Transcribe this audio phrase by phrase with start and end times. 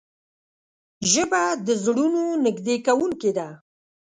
[1.11, 3.47] ژبه د زړونو نږدې کوونکې ده